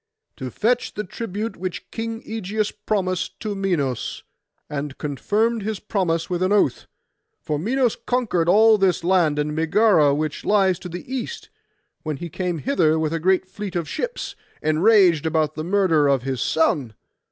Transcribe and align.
'To 0.37 0.49
fetch 0.49 0.95
the 0.95 1.03
tribute 1.03 1.55
which 1.55 1.91
King 1.91 2.23
Ægeus 2.23 2.73
promised 2.87 3.39
to 3.39 3.53
Minos, 3.53 4.23
and 4.67 4.97
confirmed 4.97 5.61
his 5.61 5.79
promise 5.79 6.27
with 6.27 6.41
an 6.41 6.51
oath. 6.51 6.87
For 7.39 7.59
Minos 7.59 7.95
conquered 8.07 8.49
all 8.49 8.79
this 8.79 9.03
land, 9.03 9.37
and 9.37 9.55
Megara 9.55 10.15
which 10.15 10.43
lies 10.43 10.79
to 10.79 10.89
the 10.89 11.05
east, 11.13 11.51
when 12.01 12.17
he 12.17 12.29
came 12.29 12.57
hither 12.57 12.97
with 12.97 13.13
a 13.13 13.19
great 13.19 13.45
fleet 13.45 13.75
of 13.75 13.87
ships, 13.87 14.35
enraged 14.63 15.27
about 15.27 15.53
the 15.53 15.63
murder 15.63 16.07
of 16.07 16.23
his 16.23 16.41
son. 16.41 16.95